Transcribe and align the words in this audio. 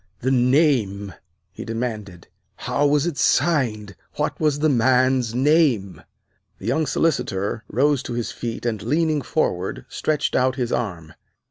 "The 0.21 0.31
name!" 0.31 1.13
he 1.51 1.63
demanded. 1.63 2.27
"How 2.55 2.87
was 2.87 3.05
it 3.05 3.19
signed? 3.19 3.95
What 4.15 4.39
was 4.39 4.57
the 4.57 4.67
man's 4.67 5.35
name!" 5.35 6.01
The 6.57 6.65
young 6.65 6.87
Solicitor 6.87 7.63
rose 7.67 8.01
to 8.05 8.13
his 8.13 8.31
feet 8.31 8.65
and, 8.65 8.81
leaning 8.81 9.21
forward, 9.21 9.85
stretched 9.89 10.35
out 10.35 10.55
his 10.55 10.71
arm. 10.71 11.13